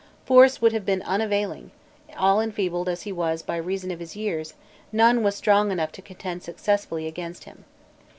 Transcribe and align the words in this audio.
Force 0.25 0.59
would 0.63 0.71
have 0.73 0.83
been 0.83 1.03
unavailing; 1.03 1.69
all 2.17 2.41
enfeebled 2.41 2.89
as 2.89 3.03
he 3.03 3.11
was 3.11 3.43
by 3.43 3.55
reason 3.55 3.91
of 3.91 3.99
his 3.99 4.15
years, 4.15 4.55
none 4.91 5.21
was 5.21 5.35
strong 5.35 5.69
enough 5.69 5.91
to 5.91 6.01
contend 6.01 6.41
successfully 6.41 7.05
against 7.05 7.43
him. 7.43 7.65